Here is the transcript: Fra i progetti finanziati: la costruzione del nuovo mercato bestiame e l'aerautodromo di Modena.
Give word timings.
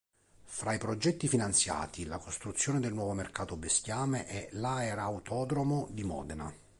Fra 0.45 0.73
i 0.73 0.79
progetti 0.79 1.27
finanziati: 1.27 2.05
la 2.05 2.17
costruzione 2.17 2.79
del 2.79 2.91
nuovo 2.91 3.13
mercato 3.13 3.55
bestiame 3.55 4.27
e 4.27 4.49
l'aerautodromo 4.53 5.89
di 5.91 6.01
Modena. 6.03 6.51